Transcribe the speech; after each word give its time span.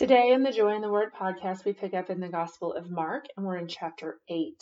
Today 0.00 0.32
in 0.32 0.42
the 0.42 0.50
Joy 0.50 0.74
in 0.74 0.80
the 0.80 0.88
Word 0.88 1.12
podcast, 1.12 1.66
we 1.66 1.74
pick 1.74 1.92
up 1.92 2.08
in 2.08 2.20
the 2.20 2.30
Gospel 2.30 2.72
of 2.72 2.90
Mark 2.90 3.26
and 3.36 3.44
we're 3.44 3.58
in 3.58 3.68
chapter 3.68 4.18
8. 4.30 4.54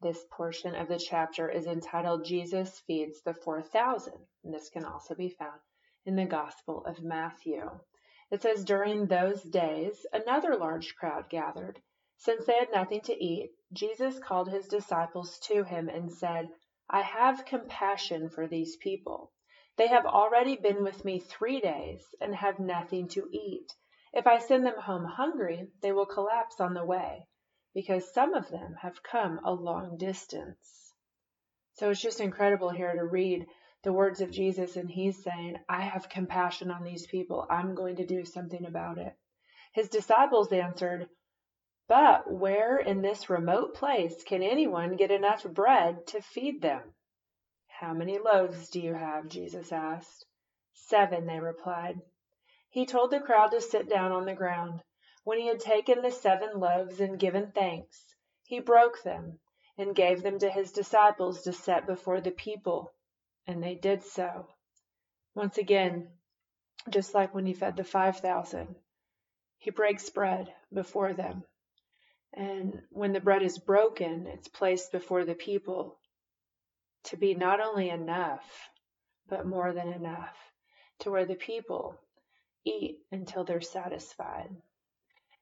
This 0.00 0.24
portion 0.30 0.74
of 0.74 0.88
the 0.88 0.98
chapter 0.98 1.50
is 1.50 1.66
entitled 1.66 2.24
Jesus 2.24 2.80
Feeds 2.86 3.20
the 3.20 3.34
4,000. 3.34 4.14
And 4.42 4.54
this 4.54 4.70
can 4.70 4.86
also 4.86 5.14
be 5.14 5.28
found 5.28 5.60
in 6.06 6.16
the 6.16 6.24
Gospel 6.24 6.86
of 6.86 7.02
Matthew. 7.02 7.68
It 8.30 8.40
says, 8.40 8.64
During 8.64 9.04
those 9.04 9.42
days, 9.42 10.06
another 10.10 10.56
large 10.56 10.96
crowd 10.96 11.28
gathered. 11.28 11.78
Since 12.16 12.46
they 12.46 12.54
had 12.54 12.72
nothing 12.72 13.02
to 13.02 13.22
eat, 13.22 13.50
Jesus 13.74 14.18
called 14.20 14.48
his 14.48 14.68
disciples 14.68 15.38
to 15.40 15.64
him 15.64 15.90
and 15.90 16.10
said, 16.10 16.48
I 16.88 17.02
have 17.02 17.44
compassion 17.44 18.30
for 18.30 18.46
these 18.46 18.76
people. 18.76 19.32
They 19.76 19.88
have 19.88 20.06
already 20.06 20.56
been 20.56 20.82
with 20.82 21.04
me 21.04 21.20
three 21.20 21.60
days 21.60 22.06
and 22.22 22.34
have 22.34 22.58
nothing 22.58 23.08
to 23.08 23.28
eat. 23.30 23.70
If 24.12 24.26
I 24.26 24.38
send 24.38 24.66
them 24.66 24.78
home 24.78 25.04
hungry, 25.04 25.68
they 25.80 25.92
will 25.92 26.06
collapse 26.06 26.60
on 26.60 26.74
the 26.74 26.84
way 26.84 27.26
because 27.74 28.12
some 28.12 28.34
of 28.34 28.50
them 28.50 28.74
have 28.74 29.02
come 29.02 29.40
a 29.44 29.52
long 29.52 29.96
distance. 29.96 30.92
So 31.74 31.90
it's 31.90 32.02
just 32.02 32.20
incredible 32.20 32.68
here 32.68 32.92
to 32.92 33.04
read 33.04 33.46
the 33.82 33.92
words 33.92 34.20
of 34.20 34.30
Jesus, 34.30 34.76
and 34.76 34.90
he's 34.90 35.22
saying, 35.24 35.56
I 35.68 35.80
have 35.80 36.08
compassion 36.08 36.70
on 36.70 36.84
these 36.84 37.06
people. 37.06 37.46
I'm 37.48 37.74
going 37.74 37.96
to 37.96 38.06
do 38.06 38.24
something 38.24 38.66
about 38.66 38.98
it. 38.98 39.14
His 39.72 39.88
disciples 39.88 40.52
answered, 40.52 41.08
But 41.88 42.30
where 42.30 42.76
in 42.76 43.00
this 43.00 43.30
remote 43.30 43.74
place 43.74 44.22
can 44.22 44.42
anyone 44.42 44.96
get 44.96 45.10
enough 45.10 45.44
bread 45.44 46.06
to 46.08 46.20
feed 46.20 46.60
them? 46.60 46.82
How 47.66 47.94
many 47.94 48.18
loaves 48.18 48.68
do 48.68 48.80
you 48.80 48.92
have? 48.92 49.28
Jesus 49.28 49.72
asked. 49.72 50.26
Seven, 50.74 51.26
they 51.26 51.40
replied. 51.40 52.00
He 52.72 52.86
told 52.86 53.10
the 53.10 53.20
crowd 53.20 53.50
to 53.50 53.60
sit 53.60 53.86
down 53.86 54.12
on 54.12 54.24
the 54.24 54.34
ground. 54.34 54.82
When 55.24 55.38
he 55.38 55.46
had 55.46 55.60
taken 55.60 56.00
the 56.00 56.10
seven 56.10 56.58
loaves 56.58 57.00
and 57.00 57.18
given 57.18 57.52
thanks, 57.52 58.14
he 58.44 58.60
broke 58.60 59.02
them 59.02 59.40
and 59.76 59.94
gave 59.94 60.22
them 60.22 60.38
to 60.38 60.48
his 60.48 60.72
disciples 60.72 61.42
to 61.42 61.52
set 61.52 61.86
before 61.86 62.22
the 62.22 62.30
people, 62.30 62.94
and 63.46 63.62
they 63.62 63.74
did 63.74 64.02
so. 64.02 64.48
Once 65.34 65.58
again, 65.58 66.12
just 66.88 67.12
like 67.12 67.34
when 67.34 67.44
he 67.44 67.52
fed 67.52 67.76
the 67.76 67.84
5,000, 67.84 68.74
he 69.58 69.70
breaks 69.70 70.08
bread 70.08 70.54
before 70.72 71.12
them. 71.12 71.44
And 72.32 72.86
when 72.88 73.12
the 73.12 73.20
bread 73.20 73.42
is 73.42 73.58
broken, 73.58 74.26
it's 74.26 74.48
placed 74.48 74.92
before 74.92 75.26
the 75.26 75.34
people 75.34 76.00
to 77.04 77.18
be 77.18 77.34
not 77.34 77.60
only 77.60 77.90
enough, 77.90 78.70
but 79.28 79.44
more 79.44 79.74
than 79.74 79.92
enough, 79.92 80.34
to 81.00 81.10
where 81.10 81.26
the 81.26 81.34
people 81.34 82.00
eat 82.64 83.00
until 83.10 83.44
they're 83.44 83.60
satisfied. 83.60 84.48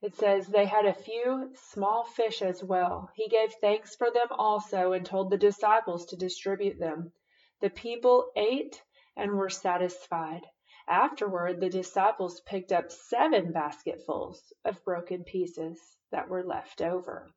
It 0.02 0.14
says, 0.14 0.46
They 0.46 0.64
had 0.64 0.86
a 0.86 0.94
few 0.94 1.52
small 1.54 2.04
fish 2.04 2.40
as 2.40 2.64
well. 2.64 3.10
He 3.14 3.28
gave 3.28 3.52
thanks 3.54 3.94
for 3.94 4.10
them 4.10 4.28
also 4.30 4.92
and 4.92 5.04
told 5.04 5.28
the 5.28 5.36
disciples 5.36 6.06
to 6.06 6.16
distribute 6.16 6.78
them. 6.78 7.12
The 7.60 7.68
people 7.68 8.32
ate 8.34 8.82
and 9.16 9.36
were 9.36 9.50
satisfied. 9.50 10.46
Afterward, 10.88 11.60
the 11.60 11.68
disciples 11.68 12.40
picked 12.40 12.72
up 12.72 12.90
seven 12.90 13.52
basketfuls 13.52 14.52
of 14.64 14.82
broken 14.82 15.22
pieces 15.24 15.78
that 16.10 16.30
were 16.30 16.42
left 16.42 16.80
over. 16.80 17.28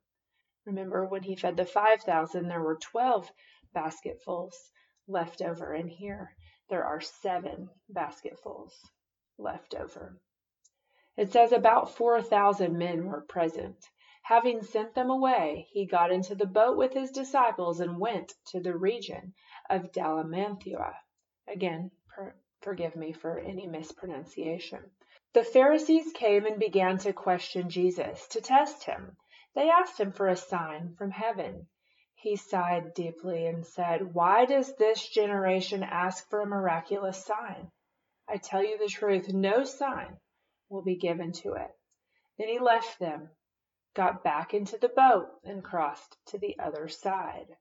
Remember, 0.64 1.04
when 1.04 1.22
he 1.22 1.36
fed 1.36 1.58
the 1.58 1.66
5,000, 1.66 2.48
there 2.48 2.62
were 2.62 2.76
12 2.76 3.30
basketfuls 3.74 4.70
left 5.06 5.42
over, 5.42 5.74
and 5.74 5.90
here 5.90 6.34
there 6.70 6.84
are 6.84 7.02
seven 7.02 7.68
basketfuls 7.90 8.74
left 9.38 9.74
over. 9.74 10.18
It 11.16 11.32
says 11.32 11.52
about 11.52 11.90
4,000 11.96 12.76
men 12.76 13.06
were 13.06 13.20
present. 13.20 13.88
Having 14.22 14.62
sent 14.62 14.94
them 14.94 15.10
away, 15.10 15.68
he 15.70 15.86
got 15.86 16.10
into 16.10 16.34
the 16.34 16.46
boat 16.46 16.76
with 16.76 16.92
his 16.92 17.10
disciples 17.10 17.78
and 17.78 18.00
went 18.00 18.34
to 18.46 18.60
the 18.60 18.76
region 18.76 19.34
of 19.68 19.92
Dalmanutha. 19.92 20.94
Again, 21.46 21.90
per- 22.08 22.34
forgive 22.62 22.96
me 22.96 23.12
for 23.12 23.38
any 23.38 23.66
mispronunciation. 23.66 24.90
The 25.34 25.44
Pharisees 25.44 26.12
came 26.12 26.46
and 26.46 26.58
began 26.58 26.98
to 26.98 27.12
question 27.12 27.68
Jesus 27.68 28.26
to 28.28 28.40
test 28.40 28.84
him. 28.84 29.16
They 29.54 29.68
asked 29.68 30.00
him 30.00 30.10
for 30.10 30.28
a 30.28 30.36
sign 30.36 30.94
from 30.96 31.10
heaven. 31.10 31.68
He 32.14 32.36
sighed 32.36 32.94
deeply 32.94 33.46
and 33.46 33.66
said, 33.66 34.14
Why 34.14 34.46
does 34.46 34.74
this 34.76 35.06
generation 35.06 35.82
ask 35.82 36.28
for 36.30 36.40
a 36.40 36.46
miraculous 36.46 37.24
sign? 37.24 37.70
I 38.28 38.38
tell 38.38 38.64
you 38.64 38.78
the 38.78 38.88
truth, 38.88 39.28
no 39.28 39.64
sign 39.64 40.18
will 40.68 40.82
be 40.82 40.96
given 40.96 41.32
to 41.32 41.54
it. 41.54 41.70
Then 42.38 42.48
he 42.48 42.58
left 42.58 42.98
them, 42.98 43.30
got 43.94 44.24
back 44.24 44.54
into 44.54 44.78
the 44.78 44.88
boat, 44.88 45.28
and 45.44 45.62
crossed 45.62 46.16
to 46.26 46.38
the 46.38 46.58
other 46.58 46.88
side. 46.88 47.56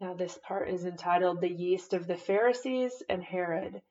Now, 0.00 0.14
this 0.14 0.38
part 0.38 0.68
is 0.68 0.84
entitled 0.84 1.40
The 1.40 1.48
Yeast 1.48 1.92
of 1.92 2.06
the 2.06 2.16
Pharisees 2.16 3.02
and 3.08 3.22
Herod. 3.22 3.82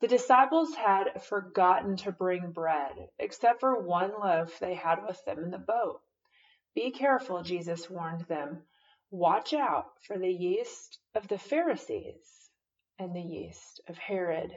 The 0.00 0.08
disciples 0.08 0.74
had 0.74 1.22
forgotten 1.22 1.96
to 1.98 2.12
bring 2.12 2.52
bread, 2.52 3.08
except 3.18 3.60
for 3.60 3.80
one 3.80 4.12
loaf 4.20 4.58
they 4.58 4.74
had 4.74 5.02
with 5.06 5.24
them 5.24 5.38
in 5.38 5.50
the 5.50 5.58
boat. 5.58 6.02
Be 6.74 6.90
careful, 6.90 7.42
Jesus 7.42 7.88
warned 7.88 8.22
them. 8.22 8.66
Watch 9.10 9.54
out 9.54 9.86
for 10.02 10.18
the 10.18 10.32
yeast 10.32 10.98
of 11.14 11.28
the 11.28 11.38
Pharisees 11.38 12.50
and 12.98 13.14
the 13.14 13.22
yeast 13.22 13.80
of 13.88 13.96
Herod. 13.96 14.54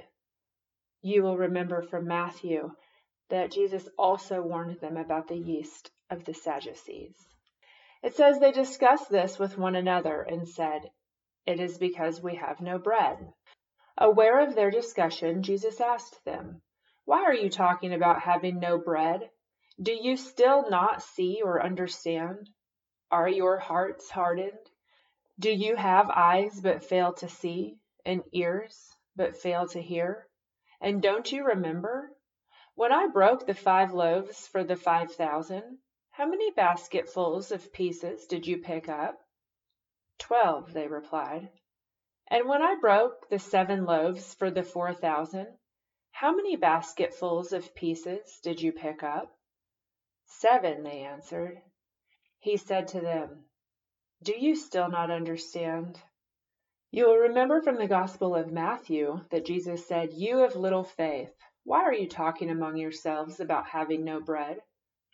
You 1.02 1.24
will 1.24 1.38
remember 1.38 1.82
from 1.82 2.08
Matthew 2.08 2.72
that 3.30 3.52
Jesus 3.52 3.88
also 3.98 4.42
warned 4.42 4.80
them 4.82 4.98
about 4.98 5.28
the 5.28 5.38
yeast 5.38 5.92
of 6.10 6.26
the 6.26 6.34
Sadducees. 6.34 7.16
It 8.02 8.16
says 8.16 8.40
they 8.40 8.52
discussed 8.52 9.10
this 9.10 9.38
with 9.38 9.58
one 9.58 9.76
another 9.76 10.22
and 10.22 10.48
said, 10.48 10.90
It 11.46 11.60
is 11.60 11.78
because 11.78 12.22
we 12.22 12.36
have 12.36 12.62
no 12.62 12.80
bread. 12.80 13.34
Aware 13.98 14.40
of 14.42 14.56
their 14.56 14.72
discussion, 14.72 15.44
Jesus 15.44 15.82
asked 15.82 16.24
them, 16.26 16.62
Why 17.06 17.24
are 17.24 17.34
you 17.34 17.50
talking 17.50 17.94
about 17.94 18.22
having 18.22 18.60
no 18.60 18.78
bread? 18.78 19.30
Do 19.82 19.94
you 19.94 20.18
still 20.18 20.70
not 20.70 21.02
see 21.02 21.42
or 21.44 21.64
understand? 21.64 22.50
Are 23.12 23.28
your 23.28 23.58
hearts 23.58 24.10
hardened? 24.10 24.70
Do 25.40 25.52
you 25.52 25.76
have 25.76 26.10
eyes 26.10 26.60
but 26.62 26.84
fail 26.84 27.14
to 27.16 27.28
see, 27.28 27.78
and 28.06 28.24
ears 28.34 28.96
but 29.16 29.38
fail 29.38 29.68
to 29.70 29.82
hear? 29.82 30.29
And 30.82 31.02
don't 31.02 31.32
you 31.32 31.46
remember 31.46 32.12
when 32.76 32.92
I 32.94 33.08
broke 33.08 33.46
the 33.46 33.54
five 33.54 33.94
loaves 33.94 34.48
for 34.48 34.64
the 34.64 34.78
five 34.78 35.12
thousand, 35.14 35.80
how 36.12 36.26
many 36.26 36.52
basketfuls 36.52 37.52
of 37.52 37.74
pieces 37.74 38.26
did 38.28 38.48
you 38.48 38.60
pick 38.60 38.88
up? 38.88 39.20
Twelve, 40.18 40.72
they 40.74 40.88
replied. 40.88 41.50
And 42.28 42.48
when 42.48 42.62
I 42.62 42.76
broke 42.80 43.30
the 43.30 43.40
seven 43.40 43.86
loaves 43.86 44.34
for 44.34 44.52
the 44.52 44.64
four 44.64 44.94
thousand, 44.94 45.48
how 46.12 46.36
many 46.36 46.56
basketfuls 46.56 47.54
of 47.54 47.76
pieces 47.76 48.40
did 48.44 48.62
you 48.62 48.72
pick 48.72 49.04
up? 49.04 49.36
Seven, 50.26 50.84
they 50.84 51.02
answered. 51.02 51.62
He 52.40 52.58
said 52.58 52.90
to 52.90 53.02
them, 53.02 53.46
Do 54.24 54.34
you 54.38 54.56
still 54.56 54.90
not 54.90 55.12
understand? 55.12 56.00
You 56.92 57.06
will 57.06 57.18
remember 57.18 57.62
from 57.62 57.78
the 57.78 57.88
Gospel 57.88 58.36
of 58.36 58.52
Matthew 58.52 59.22
that 59.30 59.46
Jesus 59.46 59.86
said, 59.86 60.12
You 60.12 60.40
have 60.40 60.56
little 60.56 60.84
faith. 60.84 61.32
Why 61.64 61.84
are 61.84 61.94
you 61.94 62.10
talking 62.10 62.50
among 62.50 62.78
yourselves 62.78 63.40
about 63.40 63.68
having 63.68 64.04
no 64.04 64.20
bread? 64.20 64.60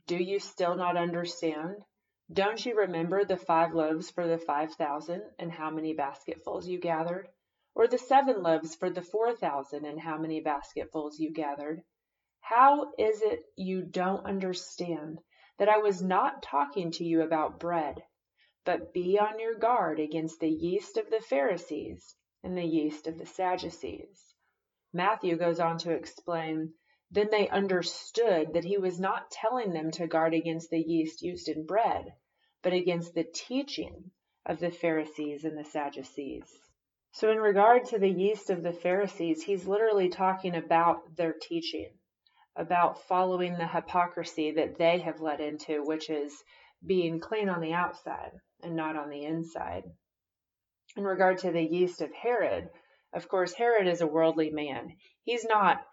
Do 0.08 0.16
you 0.16 0.40
still 0.40 0.76
not 0.76 0.96
understand? 0.96 1.84
Don't 2.32 2.66
you 2.66 2.78
remember 2.78 3.26
the 3.26 3.36
five 3.36 3.74
loaves 3.74 4.10
for 4.10 4.26
the 4.26 4.38
five 4.38 4.74
thousand 4.76 5.24
and 5.38 5.52
how 5.52 5.70
many 5.70 5.94
basketfuls 5.94 6.66
you 6.66 6.80
gathered? 6.80 7.28
Or 7.76 7.90
the 7.90 7.98
seven 7.98 8.42
loaves 8.42 8.74
for 8.76 8.90
the 8.90 9.02
four 9.02 9.36
thousand 9.36 9.84
and 9.84 10.00
how 10.00 10.18
many 10.18 10.40
basketfuls 10.40 11.20
you 11.20 11.34
gathered? 11.34 11.84
How 12.40 12.94
is 12.98 13.22
it 13.22 13.44
you 13.58 13.82
don't 13.82 14.26
understand 14.26 15.20
that 15.60 15.68
I 15.68 15.80
was 15.80 16.02
not 16.02 16.42
talking 16.42 16.92
to 16.92 17.04
you 17.04 17.22
about 17.22 17.60
bread? 17.60 18.02
But 18.66 18.94
be 18.94 19.20
on 19.20 19.40
your 19.40 19.54
guard 19.54 20.00
against 20.00 20.40
the 20.40 20.50
yeast 20.50 20.98
of 20.98 21.12
the 21.12 21.22
Pharisees 21.22 22.16
and 22.42 22.58
the 22.58 22.66
yeast 22.66 23.06
of 23.06 23.20
the 23.20 23.26
Sadducees. 23.26 24.34
Matthew 24.92 25.38
goes 25.38 25.60
on 25.60 25.78
to 25.80 25.92
explain, 25.92 26.74
Then 27.12 27.30
they 27.30 27.48
understood 27.48 28.54
that 28.54 28.64
he 28.64 28.80
was 28.80 29.00
not 29.00 29.30
telling 29.30 29.72
them 29.72 29.92
to 29.92 30.08
guard 30.08 30.34
against 30.34 30.72
the 30.72 30.82
yeast 30.82 31.22
used 31.22 31.48
in 31.48 31.68
bread, 31.68 32.16
but 32.64 32.74
against 32.74 33.14
the 33.14 33.24
teaching 33.24 34.12
of 34.46 34.60
the 34.60 34.72
Pharisees 34.72 35.46
and 35.46 35.56
the 35.56 35.64
Sadducees. 35.64 36.52
So, 37.12 37.32
in 37.32 37.40
regard 37.40 37.86
to 37.86 38.00
the 38.00 38.10
yeast 38.10 38.50
of 38.50 38.64
the 38.64 38.74
Pharisees, 38.74 39.44
he's 39.44 39.68
literally 39.68 40.10
talking 40.10 40.56
about 40.56 41.16
their 41.16 41.34
teaching, 41.34 42.00
about 42.56 43.04
following 43.04 43.58
the 43.58 43.68
hypocrisy 43.68 44.52
that 44.54 44.78
they 44.78 44.98
have 45.00 45.22
led 45.22 45.40
into, 45.40 45.84
which 45.84 46.10
is 46.10 46.44
being 46.86 47.20
clean 47.20 47.50
on 47.50 47.62
the 47.62 47.74
outside 47.74 48.32
and 48.64 48.76
not 48.76 48.96
on 48.96 49.10
the 49.10 49.24
inside. 49.24 49.84
In 50.98 51.04
regard 51.04 51.40
to 51.40 51.52
the 51.52 51.62
yeast 51.62 52.02
of 52.02 52.12
Herod, 52.14 52.70
of 53.14 53.28
course, 53.28 53.54
Herod 53.54 53.88
is 53.88 54.02
a 54.02 54.08
worldly 54.08 54.50
man. 54.50 54.96
He's 55.24 55.46
not 55.46 55.86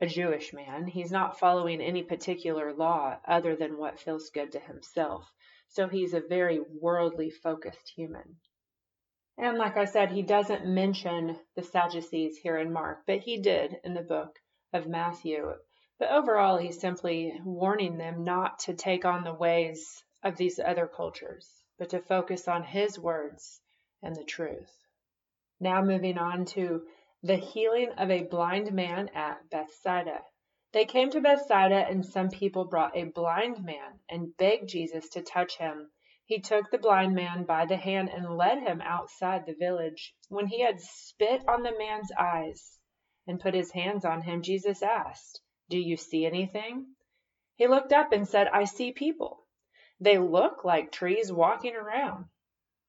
a 0.00 0.06
Jewish 0.06 0.52
man. 0.52 0.86
He's 0.86 1.12
not 1.12 1.38
following 1.38 1.80
any 1.80 2.02
particular 2.02 2.72
law 2.72 3.18
other 3.26 3.56
than 3.56 3.78
what 3.78 4.00
feels 4.00 4.30
good 4.30 4.52
to 4.52 4.60
himself. 4.60 5.30
So 5.68 5.88
he's 5.88 6.12
a 6.12 6.20
very 6.20 6.60
worldly 6.60 7.30
focused 7.30 7.92
human. 7.94 8.36
And 9.38 9.58
like 9.58 9.76
I 9.76 9.86
said, 9.86 10.10
he 10.10 10.22
doesn't 10.22 10.66
mention 10.66 11.38
the 11.56 11.62
Sadducees 11.62 12.36
here 12.36 12.58
in 12.58 12.72
Mark, 12.72 13.04
but 13.06 13.20
he 13.20 13.40
did 13.40 13.76
in 13.84 13.94
the 13.94 14.02
book 14.02 14.38
of 14.72 14.86
Matthew. 14.86 15.54
But 15.98 16.10
overall, 16.10 16.58
he's 16.58 16.80
simply 16.80 17.40
warning 17.44 17.96
them 17.96 18.24
not 18.24 18.58
to 18.60 18.74
take 18.74 19.04
on 19.04 19.24
the 19.24 19.32
ways 19.32 20.04
of 20.22 20.36
these 20.36 20.58
other 20.58 20.86
cultures, 20.86 21.64
but 21.78 21.90
to 21.90 22.00
focus 22.00 22.46
on 22.48 22.62
his 22.62 22.98
words 22.98 23.60
and 24.02 24.14
the 24.14 24.24
truth. 24.24 24.72
Now, 25.58 25.82
moving 25.82 26.18
on 26.18 26.44
to 26.46 26.86
the 27.22 27.36
healing 27.36 27.90
of 27.98 28.10
a 28.10 28.24
blind 28.24 28.72
man 28.72 29.08
at 29.14 29.48
Bethsaida. 29.50 30.24
They 30.72 30.84
came 30.86 31.10
to 31.10 31.20
Bethsaida, 31.20 31.86
and 31.88 32.04
some 32.04 32.30
people 32.30 32.64
brought 32.64 32.96
a 32.96 33.04
blind 33.04 33.64
man 33.64 34.00
and 34.08 34.36
begged 34.36 34.68
Jesus 34.68 35.08
to 35.10 35.22
touch 35.22 35.58
him. 35.58 35.90
He 36.24 36.40
took 36.40 36.70
the 36.70 36.78
blind 36.78 37.14
man 37.14 37.44
by 37.44 37.66
the 37.66 37.76
hand 37.76 38.08
and 38.08 38.36
led 38.36 38.58
him 38.58 38.80
outside 38.80 39.44
the 39.44 39.54
village. 39.54 40.14
When 40.28 40.46
he 40.46 40.60
had 40.60 40.80
spit 40.80 41.46
on 41.46 41.62
the 41.62 41.76
man's 41.76 42.10
eyes 42.18 42.78
and 43.26 43.38
put 43.38 43.54
his 43.54 43.70
hands 43.70 44.04
on 44.04 44.22
him, 44.22 44.42
Jesus 44.42 44.82
asked, 44.82 45.40
Do 45.68 45.78
you 45.78 45.96
see 45.96 46.24
anything? 46.24 46.94
He 47.54 47.66
looked 47.66 47.92
up 47.92 48.12
and 48.12 48.26
said, 48.26 48.48
I 48.48 48.64
see 48.64 48.92
people. 48.92 49.46
They 50.02 50.18
look 50.18 50.64
like 50.64 50.90
trees 50.90 51.32
walking 51.32 51.76
around. 51.76 52.24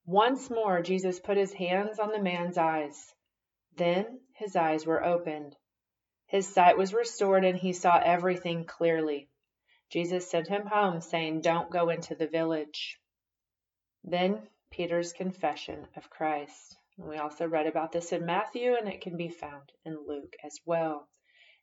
Once 0.04 0.50
more 0.50 0.82
Jesus 0.82 1.20
put 1.20 1.36
his 1.36 1.52
hands 1.52 2.00
on 2.00 2.10
the 2.10 2.18
man's 2.20 2.58
eyes. 2.58 3.14
Then 3.76 4.18
his 4.32 4.56
eyes 4.56 4.84
were 4.84 5.04
opened. 5.04 5.54
His 6.26 6.52
sight 6.52 6.76
was 6.76 6.92
restored 6.92 7.44
and 7.44 7.56
he 7.56 7.72
saw 7.72 8.00
everything 8.04 8.64
clearly. 8.64 9.28
Jesus 9.90 10.28
sent 10.28 10.48
him 10.48 10.66
home, 10.66 11.00
saying, 11.00 11.42
Don't 11.42 11.70
go 11.70 11.88
into 11.88 12.16
the 12.16 12.26
village. 12.26 12.98
Then 14.02 14.48
Peter's 14.72 15.12
confession 15.12 15.86
of 15.94 16.10
Christ. 16.10 16.76
We 16.98 17.18
also 17.18 17.46
read 17.46 17.68
about 17.68 17.92
this 17.92 18.10
in 18.10 18.26
Matthew, 18.26 18.74
and 18.74 18.88
it 18.88 19.02
can 19.02 19.16
be 19.16 19.28
found 19.28 19.70
in 19.84 20.04
Luke 20.04 20.34
as 20.42 20.58
well. 20.66 21.08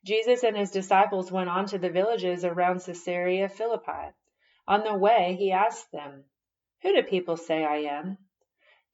Jesus 0.02 0.44
and 0.44 0.56
his 0.56 0.70
disciples 0.70 1.30
went 1.30 1.50
on 1.50 1.66
to 1.66 1.78
the 1.78 1.90
villages 1.90 2.42
around 2.42 2.80
Caesarea 2.80 3.50
Philippi. 3.50 4.14
On 4.68 4.84
the 4.84 4.94
way, 4.94 5.34
he 5.38 5.50
asked 5.52 5.90
them, 5.90 6.24
Who 6.82 6.94
do 6.94 7.02
people 7.02 7.36
say 7.36 7.64
I 7.64 7.78
am? 7.78 8.18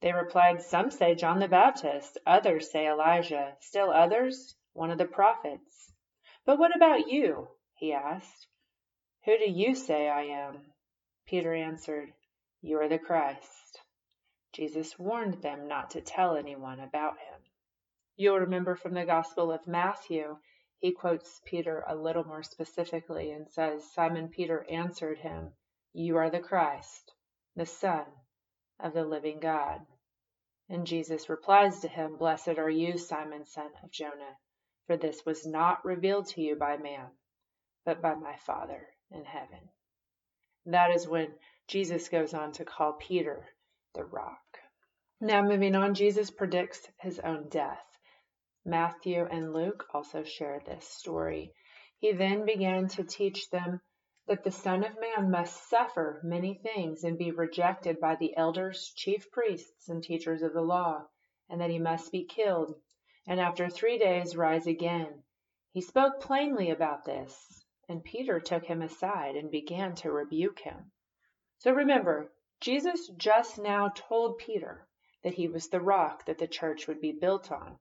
They 0.00 0.12
replied, 0.12 0.62
Some 0.62 0.91
say 0.91 1.15
John 1.15 1.41
the 1.41 1.49
Baptist, 1.49 2.17
others 2.26 2.70
say 2.70 2.88
Elijah, 2.88 3.56
still 3.61 3.91
others, 3.91 4.56
one 4.73 4.91
of 4.91 4.99
the 4.99 5.05
prophets. 5.05 5.93
But 6.44 6.59
what 6.59 6.75
about 6.75 7.09
you? 7.09 7.49
he 7.75 7.93
asked. 7.93 8.47
Who 9.25 9.37
do 9.37 9.44
you 9.44 9.75
say 9.75 10.09
I 10.09 10.23
am? 10.23 10.73
Peter 11.26 11.53
answered, 11.53 12.14
You 12.62 12.81
are 12.81 12.88
the 12.88 12.99
Christ. 12.99 13.82
Jesus 14.53 14.99
warned 14.99 15.43
them 15.43 15.69
not 15.69 15.91
to 15.91 16.00
tell 16.00 16.37
anyone 16.37 16.81
about 16.81 17.19
him. 17.19 17.43
You'll 18.17 18.41
remember 18.41 18.75
from 18.75 18.94
the 18.94 19.05
Gospel 19.05 19.53
of 19.53 19.67
Matthew, 19.67 20.38
he 20.79 20.93
quotes 20.93 21.41
Peter 21.44 21.85
a 21.87 21.94
little 21.94 22.25
more 22.25 22.43
specifically 22.43 23.32
and 23.32 23.50
says, 23.50 23.93
Simon 23.93 24.29
Peter 24.29 24.64
answered 24.71 25.19
him, 25.19 25.53
You 26.00 26.19
are 26.19 26.31
the 26.31 26.39
Christ, 26.39 27.12
the 27.56 27.67
Son 27.67 28.05
of 28.79 28.93
the 28.93 29.05
living 29.05 29.41
God. 29.41 29.85
And 30.69 30.87
Jesus 30.87 31.29
replies 31.29 31.81
to 31.81 31.89
him, 31.89 32.17
Blessed 32.17 32.56
are 32.56 32.71
you, 32.71 32.97
Simon, 32.97 33.45
son 33.45 33.73
of 33.83 33.91
Jonah, 33.91 34.39
for 34.87 34.97
this 34.97 35.27
was 35.27 35.45
not 35.45 35.85
revealed 35.85 36.29
to 36.29 36.41
you 36.41 36.55
by 36.55 36.77
man, 36.77 37.09
but 37.85 38.00
by 38.00 38.15
my 38.15 38.37
Father 38.37 38.87
in 39.11 39.25
heaven. 39.25 39.59
That 40.67 40.93
is 40.93 41.09
when 41.09 41.35
Jesus 41.67 42.09
goes 42.09 42.33
on 42.33 42.53
to 42.53 42.65
call 42.65 42.93
Peter 42.93 43.49
the 43.97 44.05
rock. 44.05 44.61
Now, 45.21 45.43
moving 45.43 45.75
on, 45.75 45.95
Jesus 45.95 46.31
predicts 46.31 46.87
his 47.00 47.19
own 47.19 47.49
death. 47.49 47.99
Matthew 48.65 49.27
and 49.29 49.53
Luke 49.53 49.85
also 49.93 50.23
share 50.23 50.62
this 50.65 50.87
story. 50.87 51.55
He 51.99 52.12
then 52.12 52.47
began 52.47 52.87
to 52.91 53.03
teach 53.03 53.50
them 53.50 53.81
that 54.29 54.45
the 54.45 54.51
Son 54.51 54.85
of 54.85 55.01
Man 55.01 55.31
must 55.31 55.69
suffer 55.71 56.21
many 56.23 56.55
things 56.55 57.03
and 57.03 57.17
be 57.17 57.31
rejected 57.31 57.99
by 57.99 58.15
the 58.15 58.37
elders, 58.37 58.93
chief 58.95 59.31
priests, 59.31 59.89
and 59.89 60.03
teachers 60.03 60.43
of 60.43 60.53
the 60.53 60.61
law, 60.61 61.03
and 61.49 61.61
that 61.61 61.71
he 61.71 61.79
must 61.79 62.13
be 62.13 62.25
killed, 62.25 62.75
and 63.27 63.41
after 63.41 63.71
three 63.71 63.99
days 63.99 64.37
rise 64.37 64.67
again. 64.67 65.23
He 65.73 65.81
spoke 65.81 66.21
plainly 66.21 66.71
about 66.71 67.07
this, 67.07 67.65
and 67.89 68.05
Peter 68.05 68.39
took 68.39 68.65
him 68.65 68.83
aside 68.83 69.35
and 69.35 69.51
began 69.51 69.95
to 69.97 70.13
rebuke 70.13 70.61
him. 70.61 70.93
So 71.59 71.73
remember, 71.73 72.31
Jesus 72.61 73.09
just 73.17 73.59
now 73.59 73.89
told 73.95 74.39
Peter 74.39 74.87
that 75.25 75.35
he 75.35 75.49
was 75.49 75.69
the 75.69 75.81
rock 75.81 76.27
that 76.27 76.39
the 76.39 76.47
church 76.47 76.87
would 76.87 77.01
be 77.01 77.13
built 77.13 77.51
on, 77.51 77.79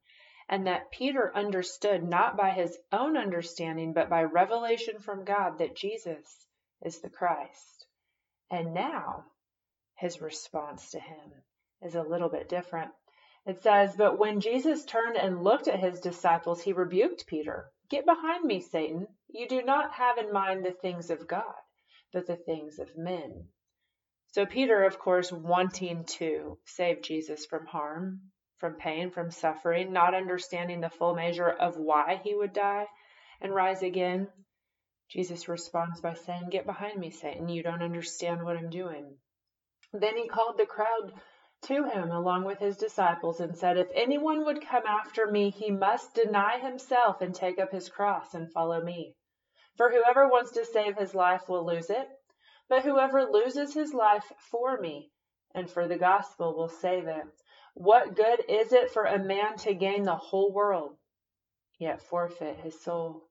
and 0.50 0.68
that 0.68 0.92
Peter 0.92 1.36
understood 1.36 2.04
not 2.04 2.38
by 2.38 2.52
his 2.52 2.78
own 2.92 3.18
understanding, 3.18 3.94
but 3.94 4.10
by 4.10 4.24
revelation 4.24 5.00
from 5.00 5.26
God 5.26 5.58
that 5.58 5.76
Jesus 5.76 6.48
is 6.82 7.02
the 7.02 7.10
Christ. 7.10 7.86
And 8.50 8.74
now 8.74 9.26
his 9.96 10.22
response 10.22 10.92
to 10.92 11.00
him 11.00 11.44
is 11.82 11.96
a 11.96 12.04
little 12.04 12.30
bit 12.30 12.48
different. 12.48 12.92
It 13.46 13.62
says, 13.62 13.96
But 13.96 14.18
when 14.20 14.40
Jesus 14.40 14.86
turned 14.86 15.18
and 15.18 15.44
looked 15.44 15.68
at 15.68 15.80
his 15.80 16.00
disciples, 16.00 16.62
he 16.62 16.74
rebuked 16.74 17.28
Peter. 17.28 17.72
Get 17.90 18.06
behind 18.06 18.44
me, 18.44 18.62
Satan. 18.62 19.08
You 19.30 19.48
do 19.48 19.62
not 19.62 19.94
have 19.94 20.18
in 20.18 20.32
mind 20.32 20.66
the 20.66 20.72
things 20.72 21.10
of 21.10 21.28
God, 21.28 21.56
but 22.14 22.26
the 22.26 22.36
things 22.36 22.80
of 22.80 22.98
men. 22.98 23.48
So 24.34 24.46
Peter, 24.46 24.84
of 24.84 25.00
course, 25.00 25.32
wanting 25.32 26.06
to 26.20 26.60
save 26.66 27.02
Jesus 27.02 27.46
from 27.46 27.66
harm, 27.66 28.32
from 28.57 28.74
pain, 28.75 29.12
from 29.12 29.31
suffering, 29.31 29.94
not 29.94 30.13
understanding 30.13 30.81
the 30.81 30.89
full 30.89 31.15
measure 31.15 31.50
of 31.50 31.77
why 31.77 32.19
he 32.24 32.33
would 32.33 32.54
die 32.54 32.88
and 33.42 33.54
rise 33.54 33.83
again. 33.83 34.27
Jesus 35.09 35.48
responds 35.48 36.01
by 36.01 36.13
saying, 36.13 36.50
Get 36.50 36.65
behind 36.65 37.00
me, 37.00 37.12
Satan. 37.12 37.50
You 37.50 37.63
don't 37.63 37.83
understand 37.83 38.44
what 38.44 38.57
I'm 38.57 38.69
doing. 38.69 39.18
Then 39.94 40.18
he 40.18 40.27
called 40.27 40.57
the 40.57 40.65
crowd 40.65 41.13
to 41.63 41.83
him 41.86 42.12
along 42.12 42.44
with 42.44 42.59
his 42.59 42.77
disciples 42.77 43.39
and 43.39 43.56
said, 43.56 43.77
If 43.77 43.89
anyone 43.94 44.45
would 44.45 44.68
come 44.68 44.86
after 44.86 45.25
me, 45.27 45.50
he 45.50 45.71
must 45.71 46.13
deny 46.13 46.59
himself 46.59 47.21
and 47.21 47.33
take 47.33 47.59
up 47.59 47.71
his 47.71 47.89
cross 47.89 48.33
and 48.33 48.51
follow 48.51 48.81
me. 48.81 49.15
For 49.75 49.89
whoever 49.89 50.27
wants 50.27 50.51
to 50.51 50.65
save 50.65 50.98
his 50.98 51.15
life 51.15 51.48
will 51.48 51.65
lose 51.65 51.89
it, 51.89 52.09
but 52.68 52.83
whoever 52.83 53.26
loses 53.26 53.73
his 53.73 53.94
life 53.94 54.31
for 54.52 54.78
me 54.78 55.11
and 55.54 55.69
for 55.69 55.87
the 55.87 55.97
gospel 55.97 56.56
will 56.56 56.69
save 56.69 57.07
it. 57.07 57.26
What 57.80 58.16
good 58.16 58.44
is 58.50 58.74
it 58.74 58.90
for 58.90 59.04
a 59.04 59.19
man 59.19 59.56
to 59.57 59.76
gain 59.76 60.02
the 60.02 60.16
whole 60.16 60.52
world, 60.52 60.98
yet 61.78 62.02
forfeit 62.02 62.57
his 62.57 62.81
soul? 62.81 63.30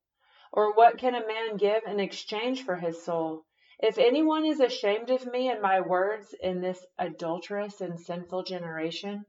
Or 0.53 0.73
what 0.73 0.99
can 0.99 1.17
a 1.17 1.27
man 1.27 1.57
give 1.57 1.83
in 1.83 1.99
exchange 1.99 2.63
for 2.65 2.77
his 2.77 3.03
soul? 3.03 3.45
If 3.81 3.99
anyone 3.99 4.45
is 4.45 4.61
ashamed 4.61 5.11
of 5.11 5.27
me 5.27 5.49
and 5.49 5.61
my 5.61 5.81
words 5.81 6.33
in 6.33 6.61
this 6.61 6.87
adulterous 6.97 7.81
and 7.81 7.99
sinful 7.99 8.45
generation, 8.45 9.27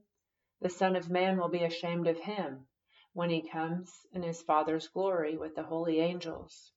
the 0.62 0.70
Son 0.70 0.96
of 0.96 1.10
Man 1.10 1.40
will 1.40 1.50
be 1.50 1.64
ashamed 1.64 2.08
of 2.08 2.20
him 2.20 2.68
when 3.14 3.32
he 3.32 3.50
comes 3.50 4.06
in 4.14 4.22
his 4.22 4.44
Father's 4.44 4.88
glory 4.88 5.36
with 5.36 5.56
the 5.56 5.64
holy 5.64 6.00
angels. 6.00 6.72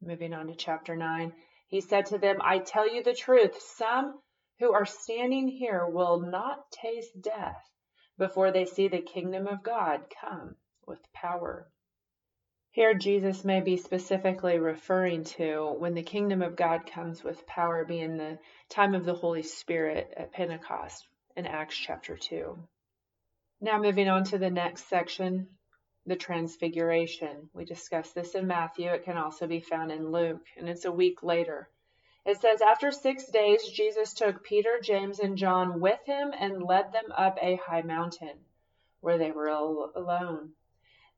Moving 0.00 0.32
on 0.32 0.46
to 0.46 0.54
chapter 0.54 0.94
9, 0.94 1.34
he 1.66 1.80
said 1.80 2.06
to 2.06 2.18
them, 2.18 2.36
I 2.40 2.60
tell 2.60 2.88
you 2.88 3.02
the 3.02 3.14
truth, 3.14 3.60
some 3.60 4.22
who 4.58 4.72
are 4.72 4.86
standing 4.86 5.48
here 5.48 5.86
will 5.86 6.20
not 6.20 6.70
taste 6.70 7.20
death 7.20 7.70
before 8.18 8.52
they 8.52 8.64
see 8.64 8.88
the 8.88 9.00
kingdom 9.00 9.46
of 9.46 9.62
God 9.62 10.02
come 10.20 10.56
with 10.86 11.00
power. 11.12 11.68
Here, 12.70 12.94
Jesus 12.94 13.44
may 13.44 13.60
be 13.60 13.76
specifically 13.76 14.58
referring 14.58 15.24
to 15.38 15.74
when 15.78 15.94
the 15.94 16.02
kingdom 16.02 16.42
of 16.42 16.56
God 16.56 16.86
comes 16.86 17.22
with 17.22 17.46
power, 17.46 17.84
being 17.84 18.16
the 18.16 18.38
time 18.68 18.94
of 18.94 19.04
the 19.04 19.14
Holy 19.14 19.42
Spirit 19.42 20.12
at 20.16 20.32
Pentecost 20.32 21.06
in 21.36 21.46
Acts 21.46 21.76
chapter 21.76 22.16
2. 22.16 22.58
Now, 23.60 23.78
moving 23.80 24.08
on 24.08 24.24
to 24.24 24.38
the 24.38 24.50
next 24.50 24.88
section, 24.88 25.48
the 26.06 26.16
Transfiguration. 26.16 27.48
We 27.52 27.64
discussed 27.64 28.14
this 28.14 28.34
in 28.34 28.46
Matthew. 28.46 28.90
It 28.90 29.04
can 29.04 29.16
also 29.16 29.46
be 29.46 29.60
found 29.60 29.92
in 29.92 30.10
Luke, 30.10 30.44
and 30.56 30.68
it's 30.68 30.84
a 30.84 30.92
week 30.92 31.22
later. 31.22 31.68
It 32.24 32.40
says, 32.40 32.62
After 32.62 32.90
six 32.90 33.26
days, 33.26 33.68
Jesus 33.68 34.14
took 34.14 34.42
Peter, 34.42 34.80
James, 34.80 35.18
and 35.18 35.36
John 35.36 35.80
with 35.80 36.02
him 36.06 36.32
and 36.38 36.62
led 36.62 36.90
them 36.92 37.12
up 37.12 37.38
a 37.40 37.56
high 37.56 37.82
mountain 37.82 38.44
where 39.00 39.18
they 39.18 39.30
were 39.30 39.48
alone. 39.48 40.54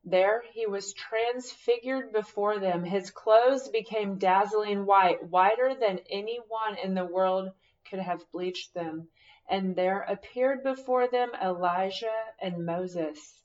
There 0.03 0.41
he 0.51 0.65
was 0.65 0.93
transfigured 0.93 2.11
before 2.11 2.59
them. 2.59 2.83
His 2.83 3.09
clothes 3.09 3.69
became 3.69 4.17
dazzling 4.17 4.85
white, 4.85 5.23
whiter 5.23 5.75
than 5.75 5.99
any 6.09 6.39
one 6.47 6.77
in 6.77 6.93
the 6.93 7.05
world 7.05 7.51
could 7.89 7.99
have 7.99 8.29
bleached 8.31 8.73
them. 8.73 9.07
And 9.49 9.75
there 9.75 10.01
appeared 10.01 10.63
before 10.63 11.07
them 11.07 11.31
Elijah 11.41 12.33
and 12.39 12.65
Moses, 12.65 13.41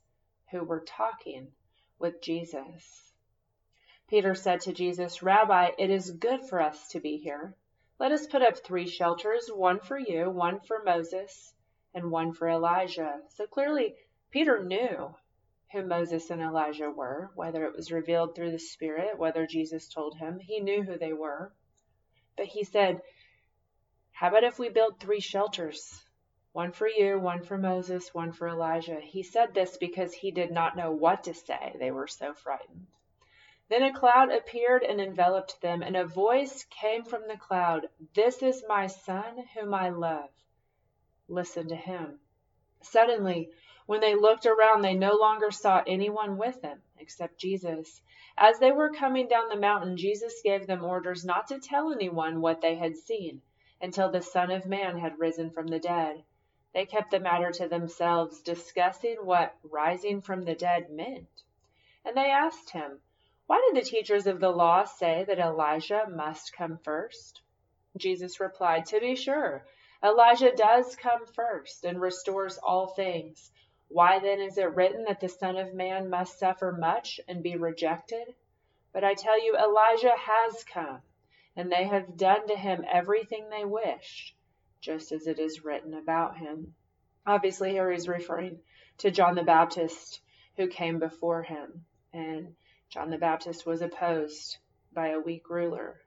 who 0.50 0.64
were 0.64 0.80
talking 0.80 1.52
with 1.98 2.20
Jesus. 2.20 3.11
Peter 4.08 4.34
said 4.34 4.60
to 4.60 4.72
Jesus, 4.72 5.22
Rabbi, 5.22 5.70
it 5.78 5.90
is 5.90 6.10
good 6.10 6.40
for 6.48 6.60
us 6.60 6.88
to 6.88 7.00
be 7.00 7.16
here. 7.16 7.54
Let 7.98 8.12
us 8.12 8.26
put 8.26 8.42
up 8.42 8.58
three 8.58 8.88
shelters, 8.88 9.48
one 9.48 9.80
for 9.80 9.98
you, 9.98 10.28
one 10.28 10.60
for 10.60 10.82
Moses, 10.82 11.54
and 11.94 12.10
one 12.10 12.32
for 12.32 12.48
Elijah. 12.48 13.20
So 13.30 13.46
clearly, 13.46 13.94
Peter 14.30 14.62
knew 14.62 15.14
who 15.72 15.82
Moses 15.86 16.30
and 16.30 16.42
Elijah 16.42 16.90
were, 16.90 17.30
whether 17.34 17.64
it 17.64 17.74
was 17.74 17.92
revealed 17.92 18.34
through 18.34 18.50
the 18.50 18.58
Spirit, 18.58 19.18
whether 19.18 19.46
Jesus 19.46 19.88
told 19.88 20.16
him. 20.16 20.38
He 20.38 20.60
knew 20.60 20.82
who 20.82 20.98
they 20.98 21.12
were. 21.12 21.52
But 22.36 22.46
he 22.46 22.64
said, 22.64 23.00
How 24.12 24.28
about 24.28 24.44
if 24.44 24.58
we 24.58 24.68
build 24.68 24.98
three 24.98 25.20
shelters? 25.20 26.02
One 26.52 26.72
for 26.72 26.88
you, 26.88 27.18
one 27.18 27.42
for 27.42 27.56
Moses, 27.56 28.12
one 28.12 28.32
for 28.32 28.48
Elijah. 28.48 29.00
He 29.00 29.22
said 29.22 29.54
this 29.54 29.78
because 29.78 30.12
he 30.12 30.30
did 30.30 30.50
not 30.50 30.76
know 30.76 30.90
what 30.90 31.24
to 31.24 31.34
say. 31.34 31.74
They 31.78 31.90
were 31.90 32.06
so 32.06 32.34
frightened. 32.34 32.86
Then 33.68 33.84
a 33.84 33.92
cloud 33.92 34.32
appeared 34.32 34.82
and 34.82 35.00
enveloped 35.00 35.60
them, 35.60 35.82
and 35.82 35.96
a 35.96 36.04
voice 36.04 36.64
came 36.64 37.04
from 37.04 37.28
the 37.28 37.36
cloud 37.36 37.88
This 38.14 38.42
is 38.42 38.64
my 38.66 38.88
Son, 38.88 39.46
whom 39.54 39.72
I 39.72 39.90
love. 39.90 40.30
Listen 41.28 41.68
to 41.68 41.76
him. 41.76 42.18
Suddenly, 42.80 43.50
when 43.86 44.00
they 44.00 44.14
looked 44.14 44.46
around, 44.46 44.82
they 44.82 44.94
no 44.94 45.14
longer 45.14 45.50
saw 45.50 45.82
anyone 45.86 46.36
with 46.36 46.60
them 46.60 46.82
except 46.98 47.38
Jesus. 47.38 48.02
As 48.36 48.58
they 48.58 48.72
were 48.72 48.90
coming 48.90 49.28
down 49.28 49.48
the 49.48 49.56
mountain, 49.56 49.96
Jesus 49.96 50.42
gave 50.42 50.66
them 50.66 50.84
orders 50.84 51.24
not 51.24 51.46
to 51.48 51.60
tell 51.60 51.92
anyone 51.92 52.40
what 52.40 52.60
they 52.60 52.74
had 52.74 52.96
seen 52.96 53.42
until 53.80 54.10
the 54.10 54.22
Son 54.22 54.50
of 54.50 54.66
Man 54.66 54.98
had 54.98 55.18
risen 55.18 55.50
from 55.50 55.66
the 55.66 55.78
dead. 55.78 56.24
They 56.72 56.86
kept 56.86 57.10
the 57.10 57.20
matter 57.20 57.50
to 57.52 57.68
themselves, 57.68 58.40
discussing 58.42 59.16
what 59.24 59.54
rising 59.62 60.20
from 60.20 60.42
the 60.42 60.54
dead 60.54 60.90
meant. 60.90 61.42
And 62.04 62.16
they 62.16 62.30
asked 62.30 62.70
him, 62.70 63.00
why 63.46 63.60
did 63.66 63.82
the 63.82 63.88
teachers 63.88 64.26
of 64.26 64.40
the 64.40 64.50
law 64.50 64.84
say 64.84 65.24
that 65.24 65.38
Elijah 65.38 66.06
must 66.08 66.52
come 66.52 66.78
first? 66.78 67.42
Jesus 67.96 68.40
replied, 68.40 68.86
To 68.86 69.00
be 69.00 69.16
sure, 69.16 69.66
Elijah 70.02 70.52
does 70.56 70.96
come 70.96 71.26
first 71.26 71.84
and 71.84 72.00
restores 72.00 72.58
all 72.58 72.88
things. 72.88 73.50
Why 73.88 74.18
then 74.18 74.40
is 74.40 74.56
it 74.58 74.74
written 74.74 75.04
that 75.04 75.20
the 75.20 75.28
Son 75.28 75.56
of 75.56 75.74
Man 75.74 76.08
must 76.08 76.38
suffer 76.38 76.72
much 76.72 77.20
and 77.28 77.42
be 77.42 77.56
rejected? 77.56 78.34
But 78.92 79.04
I 79.04 79.14
tell 79.14 79.42
you, 79.42 79.56
Elijah 79.56 80.16
has 80.16 80.64
come, 80.64 81.02
and 81.54 81.70
they 81.70 81.84
have 81.84 82.16
done 82.16 82.48
to 82.48 82.56
him 82.56 82.84
everything 82.90 83.48
they 83.48 83.64
wished, 83.64 84.34
just 84.80 85.12
as 85.12 85.26
it 85.26 85.38
is 85.38 85.64
written 85.64 85.94
about 85.94 86.38
him. 86.38 86.74
Obviously, 87.26 87.72
here 87.72 87.90
he's 87.90 88.08
referring 88.08 88.60
to 88.98 89.10
John 89.10 89.34
the 89.34 89.42
Baptist 89.42 90.20
who 90.56 90.68
came 90.68 90.98
before 90.98 91.42
him. 91.42 91.84
And 92.12 92.54
John 92.92 93.08
the 93.08 93.16
Baptist 93.16 93.64
was 93.64 93.80
opposed 93.80 94.58
by 94.92 95.08
a 95.08 95.18
weak 95.18 95.48
ruler 95.48 96.02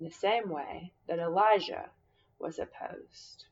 in 0.00 0.04
the 0.04 0.10
same 0.10 0.48
way 0.48 0.92
that 1.06 1.20
Elijah 1.20 1.88
was 2.40 2.58
opposed. 2.58 3.44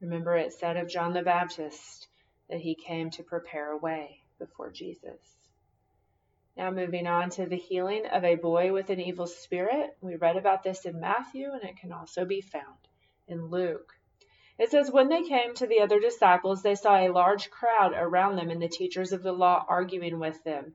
Remember, 0.00 0.34
it 0.34 0.54
said 0.54 0.78
of 0.78 0.88
John 0.88 1.12
the 1.12 1.20
Baptist 1.20 2.08
that 2.48 2.60
he 2.60 2.74
came 2.74 3.10
to 3.10 3.22
prepare 3.22 3.72
a 3.72 3.76
way 3.76 4.22
before 4.38 4.70
Jesus. 4.70 5.20
Now, 6.56 6.70
moving 6.70 7.06
on 7.06 7.28
to 7.32 7.44
the 7.44 7.56
healing 7.56 8.06
of 8.06 8.24
a 8.24 8.36
boy 8.36 8.72
with 8.72 8.88
an 8.88 9.00
evil 9.00 9.26
spirit. 9.26 9.94
We 10.00 10.16
read 10.16 10.38
about 10.38 10.62
this 10.62 10.86
in 10.86 11.00
Matthew, 11.00 11.52
and 11.52 11.62
it 11.62 11.76
can 11.76 11.92
also 11.92 12.24
be 12.24 12.40
found 12.40 12.88
in 13.26 13.50
Luke. 13.50 13.92
It 14.58 14.70
says, 14.70 14.90
When 14.90 15.10
they 15.10 15.24
came 15.24 15.52
to 15.56 15.66
the 15.66 15.80
other 15.80 16.00
disciples, 16.00 16.62
they 16.62 16.74
saw 16.74 16.96
a 16.96 17.12
large 17.12 17.50
crowd 17.50 17.92
around 17.94 18.36
them 18.36 18.48
and 18.48 18.62
the 18.62 18.68
teachers 18.68 19.12
of 19.12 19.22
the 19.22 19.32
law 19.32 19.62
arguing 19.68 20.18
with 20.18 20.42
them. 20.42 20.74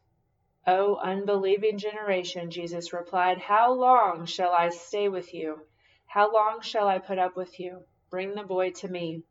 O 0.67 0.97
unbelieving 0.97 1.79
generation, 1.79 2.51
Jesus 2.51 2.93
replied, 2.93 3.39
How 3.39 3.73
long 3.73 4.25
shall 4.25 4.51
I 4.51 4.69
stay 4.69 5.09
with 5.09 5.33
you? 5.33 5.65
How 6.05 6.31
long 6.31 6.61
shall 6.61 6.87
I 6.87 6.99
put 6.99 7.17
up 7.17 7.35
with 7.35 7.59
you? 7.59 7.83
Bring 8.11 8.35
the 8.35 8.43
boy 8.43 8.71
to 8.71 8.87
me. 8.87 9.23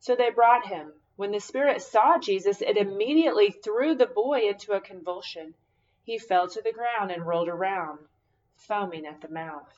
So 0.00 0.16
they 0.16 0.30
brought 0.30 0.66
him. 0.66 0.92
When 1.14 1.30
the 1.30 1.38
spirit 1.40 1.82
saw 1.82 2.18
Jesus, 2.18 2.62
it 2.62 2.76
immediately 2.76 3.52
threw 3.52 3.94
the 3.94 4.06
boy 4.06 4.48
into 4.48 4.72
a 4.72 4.80
convulsion. 4.80 5.54
He 6.02 6.18
fell 6.18 6.48
to 6.48 6.60
the 6.60 6.72
ground 6.72 7.12
and 7.12 7.24
rolled 7.24 7.48
around, 7.48 8.00
foaming 8.56 9.06
at 9.06 9.20
the 9.20 9.28
mouth. 9.28 9.72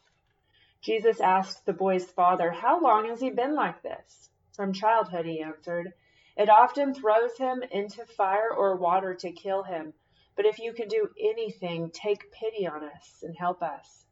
Jesus 0.81 1.21
asked 1.21 1.67
the 1.67 1.73
boy's 1.73 2.11
father, 2.11 2.51
How 2.51 2.81
long 2.81 3.09
has 3.09 3.21
he 3.21 3.29
been 3.29 3.55
like 3.55 3.83
this? 3.83 4.31
From 4.55 4.73
childhood, 4.73 5.27
he 5.27 5.43
answered. 5.43 5.93
It 6.37 6.49
often 6.49 6.95
throws 6.95 7.37
him 7.37 7.63
into 7.63 8.07
fire 8.07 8.51
or 8.51 8.77
water 8.77 9.15
to 9.17 9.33
kill 9.33 9.65
him. 9.65 9.93
But 10.39 10.47
if 10.47 10.61
you 10.61 10.73
can 10.73 10.87
do 10.87 11.09
anything, 11.19 11.91
take 11.91 12.31
pity 12.31 12.65
on 12.65 12.85
us 12.85 13.25
and 13.25 13.37
help 13.37 13.61
us. 13.61 14.07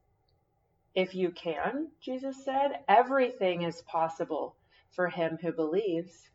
If 0.93 1.15
you 1.15 1.31
can, 1.31 1.93
Jesus 2.01 2.45
said, 2.45 2.83
everything 2.89 3.63
is 3.63 3.81
possible 3.83 4.57
for 4.91 5.09
him 5.09 5.39
who 5.41 5.53
believes. 5.53 6.29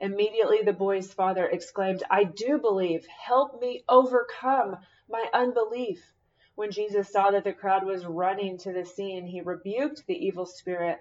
Immediately 0.00 0.62
the 0.62 0.72
boy's 0.72 1.12
father 1.12 1.46
exclaimed, 1.46 2.02
I 2.10 2.24
do 2.24 2.56
believe. 2.56 3.06
Help 3.06 3.60
me 3.60 3.84
overcome 3.86 4.78
my 5.10 5.28
unbelief. 5.34 6.02
When 6.54 6.70
Jesus 6.70 7.12
saw 7.12 7.30
that 7.32 7.44
the 7.44 7.52
crowd 7.52 7.84
was 7.84 8.06
running 8.06 8.56
to 8.60 8.72
the 8.72 8.86
scene, 8.86 9.26
he 9.26 9.42
rebuked 9.42 10.06
the 10.06 10.26
evil 10.26 10.46
spirit. 10.46 11.00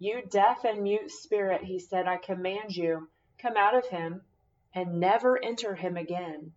You 0.00 0.22
deaf 0.28 0.64
and 0.64 0.82
mute 0.82 1.12
spirit, 1.12 1.62
he 1.62 1.78
said, 1.78 2.08
I 2.08 2.16
command 2.16 2.74
you, 2.74 3.08
come 3.40 3.56
out 3.56 3.76
of 3.76 3.86
him 3.86 4.22
and 4.74 4.98
never 4.98 5.38
enter 5.40 5.76
him 5.76 5.96
again. 5.96 6.54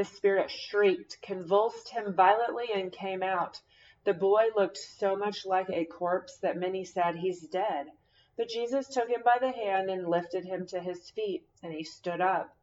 The 0.00 0.06
spirit 0.06 0.50
shrieked, 0.50 1.20
convulsed 1.20 1.90
him 1.90 2.14
violently, 2.14 2.72
and 2.72 2.90
came 2.90 3.22
out. 3.22 3.60
The 4.04 4.14
boy 4.14 4.46
looked 4.56 4.78
so 4.78 5.14
much 5.14 5.44
like 5.44 5.68
a 5.68 5.84
corpse 5.84 6.38
that 6.38 6.56
many 6.56 6.86
said, 6.86 7.16
He's 7.16 7.46
dead. 7.46 7.88
But 8.34 8.48
Jesus 8.48 8.88
took 8.88 9.10
him 9.10 9.20
by 9.22 9.36
the 9.38 9.52
hand 9.52 9.90
and 9.90 10.08
lifted 10.08 10.46
him 10.46 10.66
to 10.68 10.80
his 10.80 11.10
feet, 11.10 11.46
and 11.62 11.70
he 11.74 11.84
stood 11.84 12.22
up. 12.22 12.56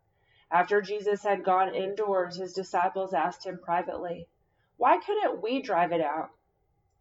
After 0.50 0.82
Jesus 0.82 1.22
had 1.22 1.44
gone 1.44 1.76
indoors, 1.76 2.38
his 2.38 2.56
disciples 2.56 3.14
asked 3.14 3.46
him 3.46 3.60
privately, 3.60 4.28
Why 4.78 4.98
couldn't 4.98 5.44
we 5.44 5.62
drive 5.62 5.92
it 5.92 6.02
out? 6.02 6.32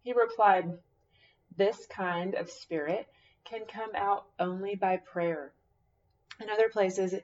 He 0.03 0.13
replied, 0.13 0.77
This 1.55 1.87
kind 1.87 2.35
of 2.35 2.51
spirit 2.51 3.07
can 3.43 3.65
come 3.65 3.95
out 3.95 4.27
only 4.37 4.75
by 4.75 4.97
prayer. 4.97 5.55
In 6.39 6.51
other 6.51 6.69
places, 6.69 7.15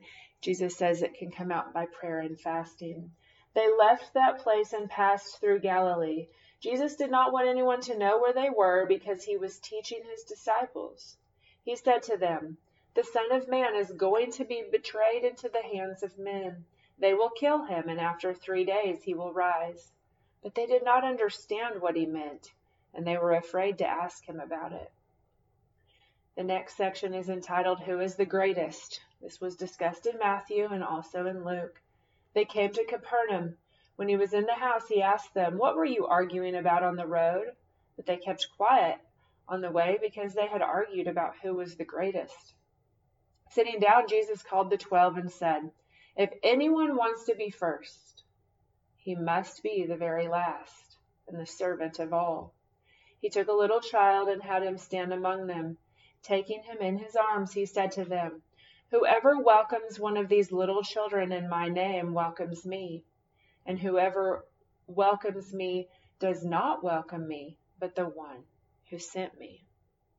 Jesus 0.44 0.76
says 0.76 1.02
it 1.02 1.14
can 1.14 1.32
come 1.32 1.54
out 1.54 1.74
by 1.74 1.86
prayer 1.86 2.20
and 2.20 2.38
fasting. 2.38 3.10
They 3.54 3.74
left 3.74 4.14
that 4.14 4.40
place 4.40 4.74
and 4.74 4.90
passed 4.90 5.40
through 5.40 5.62
Galilee. 5.62 6.28
Jesus 6.60 6.98
did 6.98 7.10
not 7.10 7.32
want 7.32 7.48
anyone 7.48 7.80
to 7.84 7.98
know 7.98 8.20
where 8.20 8.34
they 8.34 8.50
were 8.50 8.86
because 8.86 9.24
he 9.24 9.38
was 9.38 9.62
teaching 9.62 10.02
his 10.04 10.26
disciples. 10.26 11.16
He 11.64 11.78
said 11.78 12.04
to 12.04 12.18
them, 12.18 12.58
The 12.94 13.06
Son 13.06 13.32
of 13.32 13.48
Man 13.48 13.74
is 13.78 13.94
going 13.94 14.34
to 14.34 14.44
be 14.44 14.66
betrayed 14.70 15.24
into 15.24 15.48
the 15.48 15.62
hands 15.62 16.04
of 16.04 16.20
men. 16.20 16.66
They 17.00 17.14
will 17.14 17.30
kill 17.30 17.64
him, 17.64 17.88
and 17.88 18.02
after 18.02 18.34
three 18.34 18.66
days 18.66 19.02
he 19.02 19.14
will 19.14 19.32
rise. 19.32 19.94
But 20.42 20.56
they 20.56 20.66
did 20.66 20.84
not 20.84 21.06
understand 21.06 21.82
what 21.82 21.96
he 21.96 22.06
meant, 22.06 22.52
and 22.94 23.08
they 23.08 23.18
were 23.18 23.32
afraid 23.32 23.78
to 23.78 23.88
ask 23.88 24.28
him 24.28 24.42
about 24.42 24.74
it. 24.74 24.92
The 26.36 26.44
next 26.44 26.78
section 26.78 27.14
is 27.14 27.30
entitled, 27.30 27.82
Who 27.82 28.00
is 28.00 28.16
the 28.16 28.26
Greatest? 28.26 29.00
This 29.22 29.40
was 29.40 29.56
discussed 29.56 30.08
in 30.08 30.18
Matthew 30.18 30.66
and 30.66 30.84
also 30.84 31.28
in 31.28 31.46
Luke. 31.46 31.80
They 32.34 32.44
came 32.44 32.72
to 32.72 32.86
Capernaum. 32.86 33.58
When 33.98 34.08
he 34.08 34.16
was 34.16 34.34
in 34.34 34.46
the 34.48 34.56
house, 34.56 34.88
he 34.88 35.04
asked 35.04 35.36
them, 35.36 35.60
What 35.60 35.76
were 35.76 35.86
you 35.86 36.08
arguing 36.08 36.56
about 36.56 36.82
on 36.82 36.96
the 36.96 37.06
road? 37.06 37.56
But 37.96 38.08
they 38.08 38.18
kept 38.18 38.48
quiet 38.58 38.98
on 39.48 39.62
the 39.62 39.70
way 39.70 40.00
because 40.02 40.34
they 40.34 40.48
had 40.48 40.64
argued 40.64 41.08
about 41.08 41.38
who 41.38 41.54
was 41.54 41.76
the 41.76 41.86
greatest. 41.86 42.56
Sitting 43.52 43.80
down, 43.80 44.08
Jesus 44.08 44.42
called 44.42 44.72
the 44.72 44.78
twelve 44.78 45.18
and 45.18 45.32
said, 45.32 45.70
If 46.18 46.32
anyone 46.42 46.96
wants 46.96 47.26
to 47.26 47.36
be 47.36 47.52
first, 47.52 48.24
he 48.98 49.14
must 49.14 49.62
be 49.62 49.86
the 49.86 49.98
very 49.98 50.28
last 50.28 50.98
and 51.28 51.40
the 51.40 51.46
servant 51.46 52.00
of 52.00 52.12
all. 52.12 52.56
He 53.22 53.30
took 53.30 53.50
a 53.50 53.54
little 53.54 53.82
child 53.82 54.30
and 54.30 54.42
had 54.42 54.64
him 54.64 54.80
stand 54.80 55.14
among 55.14 55.46
them. 55.46 55.78
Taking 56.24 56.64
him 56.64 56.78
in 56.78 56.98
his 56.98 57.18
arms, 57.18 57.52
he 57.52 57.66
said 57.66 57.92
to 57.94 58.06
them, 58.06 58.44
Whoever 58.92 59.38
welcomes 59.40 60.00
one 60.00 60.16
of 60.16 60.30
these 60.30 60.54
little 60.54 60.82
children 60.82 61.34
in 61.34 61.50
my 61.50 61.68
name 61.68 62.14
welcomes 62.14 62.66
me, 62.66 63.04
and 63.66 63.78
whoever 63.78 64.46
welcomes 64.88 65.54
me 65.54 65.90
does 66.20 66.46
not 66.46 66.82
welcome 66.82 67.28
me, 67.28 67.58
but 67.78 67.96
the 67.96 68.06
one 68.06 68.46
who 68.90 69.00
sent 69.00 69.38
me. 69.38 69.66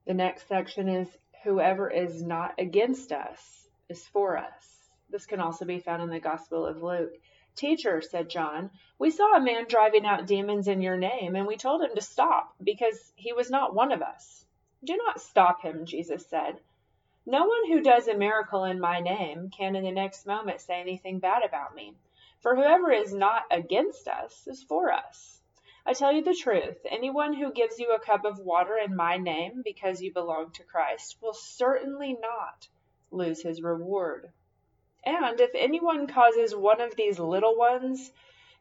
The 0.04 0.12
next 0.12 0.46
section 0.46 0.90
is 0.90 1.08
whoever 1.42 1.88
is 1.88 2.22
not 2.22 2.54
against 2.58 3.10
us 3.10 3.66
is 3.88 4.06
for 4.08 4.36
us. 4.36 4.90
This 5.08 5.24
can 5.24 5.40
also 5.40 5.64
be 5.64 5.78
found 5.78 6.02
in 6.02 6.10
the 6.10 6.20
Gospel 6.20 6.66
of 6.66 6.82
Luke. 6.82 7.14
Teacher, 7.56 8.02
said 8.02 8.28
John, 8.28 8.70
we 8.98 9.10
saw 9.10 9.36
a 9.36 9.40
man 9.40 9.64
driving 9.68 10.04
out 10.04 10.26
demons 10.26 10.68
in 10.68 10.82
your 10.82 10.98
name, 10.98 11.34
and 11.34 11.46
we 11.46 11.56
told 11.56 11.82
him 11.82 11.94
to 11.94 12.02
stop 12.02 12.54
because 12.62 13.12
he 13.14 13.32
was 13.32 13.48
not 13.48 13.74
one 13.74 13.92
of 13.92 14.02
us. 14.02 14.43
Do 14.84 14.96
not 14.96 15.20
stop 15.20 15.62
him, 15.62 15.86
Jesus 15.86 16.26
said. 16.26 16.60
No 17.26 17.46
one 17.46 17.68
who 17.68 17.80
does 17.80 18.06
a 18.06 18.14
miracle 18.14 18.64
in 18.64 18.78
my 18.78 19.00
name 19.00 19.48
can 19.48 19.76
in 19.76 19.84
the 19.84 19.90
next 19.90 20.26
moment 20.26 20.60
say 20.60 20.78
anything 20.80 21.20
bad 21.20 21.42
about 21.42 21.74
me. 21.74 21.96
For 22.40 22.54
whoever 22.54 22.92
is 22.92 23.14
not 23.14 23.44
against 23.50 24.06
us 24.06 24.46
is 24.46 24.62
for 24.62 24.92
us. 24.92 25.40
I 25.86 25.94
tell 25.94 26.12
you 26.12 26.22
the 26.22 26.34
truth, 26.34 26.84
anyone 26.84 27.32
who 27.32 27.52
gives 27.52 27.78
you 27.78 27.92
a 27.92 27.98
cup 27.98 28.26
of 28.26 28.38
water 28.38 28.76
in 28.76 28.94
my 28.94 29.16
name 29.16 29.62
because 29.64 30.02
you 30.02 30.12
belong 30.12 30.50
to 30.52 30.64
Christ 30.64 31.16
will 31.22 31.32
certainly 31.32 32.12
not 32.12 32.68
lose 33.10 33.42
his 33.42 33.62
reward. 33.62 34.30
And 35.04 35.40
if 35.40 35.50
anyone 35.54 36.06
causes 36.06 36.54
one 36.54 36.82
of 36.82 36.96
these 36.96 37.18
little 37.18 37.56
ones 37.56 38.12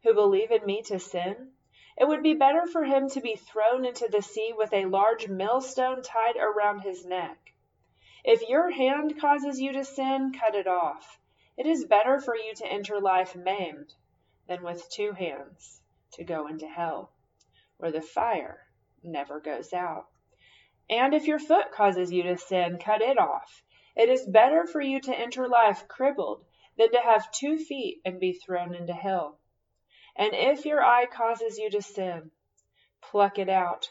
who 0.04 0.14
believe 0.14 0.52
in 0.52 0.66
me 0.66 0.84
to 0.84 1.00
sin, 1.00 1.52
it 1.96 2.08
would 2.08 2.24
be 2.24 2.34
better 2.34 2.66
for 2.66 2.84
him 2.84 3.10
to 3.10 3.22
be 3.22 3.36
thrown 3.36 3.86
into 3.86 4.08
the 4.08 4.22
sea 4.22 4.54
with 4.56 4.74
a 4.74 4.86
large 4.86 5.28
millstone 5.28 6.02
tied 6.02 6.38
around 6.38 6.80
his 6.80 7.06
neck. 7.06 7.54
If 8.24 8.48
your 8.48 8.72
hand 8.72 9.20
causes 9.20 9.60
you 9.60 9.74
to 9.74 9.84
sin, 9.84 10.32
cut 10.32 10.56
it 10.56 10.68
off. 10.68 11.20
It 11.58 11.66
is 11.66 11.86
better 11.86 12.20
for 12.20 12.36
you 12.36 12.56
to 12.56 12.66
enter 12.66 13.00
life 13.00 13.36
maimed 13.36 13.94
than 14.48 14.64
with 14.64 14.90
two 14.90 15.12
hands 15.12 15.82
to 16.14 16.24
go 16.24 16.48
into 16.48 16.68
hell, 16.68 17.12
where 17.78 17.92
the 17.92 18.02
fire 18.02 18.66
never 19.04 19.40
goes 19.40 19.74
out. 19.74 20.08
And 20.90 21.14
if 21.14 21.28
your 21.28 21.40
foot 21.40 21.72
causes 21.72 22.12
you 22.12 22.24
to 22.24 22.38
sin, 22.38 22.78
cut 22.80 23.02
it 23.02 23.18
off. 23.18 23.64
It 23.96 24.10
is 24.10 24.26
better 24.26 24.66
for 24.66 24.82
you 24.82 25.00
to 25.02 25.18
enter 25.18 25.48
life 25.48 25.88
crippled 25.88 26.46
than 26.78 26.92
to 26.92 27.00
have 27.00 27.32
two 27.32 27.58
feet 27.58 28.02
and 28.04 28.20
be 28.20 28.34
thrown 28.34 28.74
into 28.74 28.94
hell. 28.94 29.40
And 30.16 30.34
if 30.34 30.66
your 30.66 30.84
eye 30.84 31.06
causes 31.06 31.58
you 31.58 31.70
to 31.72 31.82
sin, 31.82 32.32
pluck 33.02 33.40
it 33.40 33.50
out. 33.50 33.90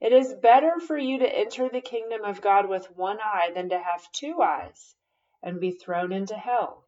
It 0.00 0.12
is 0.12 0.34
better 0.34 0.78
for 0.80 0.98
you 0.98 1.18
to 1.18 1.38
enter 1.38 1.68
the 1.68 1.80
kingdom 1.80 2.24
of 2.24 2.40
God 2.40 2.68
with 2.68 2.96
one 2.96 3.18
eye 3.20 3.50
than 3.54 3.70
to 3.70 3.78
have 3.78 4.12
two 4.12 4.42
eyes 4.42 4.94
and 5.42 5.60
be 5.60 5.72
thrown 5.72 6.12
into 6.12 6.36
hell, 6.36 6.84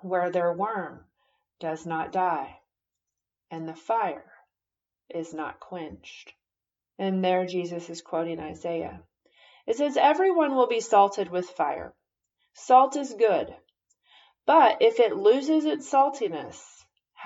where 0.00 0.30
their 0.30 0.52
worm 0.52 1.06
does 1.58 1.86
not 1.86 2.12
die 2.12 2.60
and 3.50 3.68
the 3.68 3.74
fire 3.74 4.32
is 5.08 5.32
not 5.32 5.60
quenched. 5.60 6.34
And 6.98 7.24
there 7.24 7.46
Jesus 7.46 7.88
is 7.90 8.02
quoting 8.02 8.40
Isaiah. 8.40 9.02
It 9.66 9.76
says, 9.76 9.96
Everyone 9.96 10.54
will 10.54 10.66
be 10.66 10.80
salted 10.80 11.30
with 11.30 11.48
fire. 11.50 11.94
Salt 12.54 12.96
is 12.96 13.12
good. 13.14 13.54
But 14.46 14.80
if 14.80 15.00
it 15.00 15.16
loses 15.16 15.64
its 15.64 15.90
saltiness, 15.90 16.75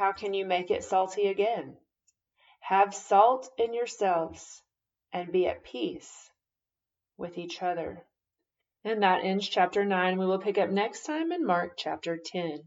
how 0.00 0.12
can 0.12 0.32
you 0.32 0.46
make 0.46 0.70
it 0.70 0.82
salty 0.82 1.26
again? 1.26 1.76
Have 2.60 2.94
salt 2.94 3.50
in 3.58 3.74
yourselves 3.74 4.62
and 5.12 5.30
be 5.30 5.46
at 5.46 5.62
peace 5.62 6.30
with 7.18 7.36
each 7.36 7.62
other. 7.62 8.06
And 8.82 9.02
that 9.02 9.24
ends 9.24 9.46
chapter 9.46 9.84
9. 9.84 10.18
We 10.18 10.24
will 10.24 10.38
pick 10.38 10.56
up 10.56 10.70
next 10.70 11.04
time 11.04 11.32
in 11.32 11.44
Mark 11.44 11.74
chapter 11.76 12.16
10. 12.16 12.60